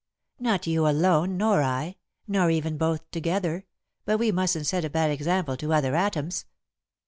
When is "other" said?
5.73-5.95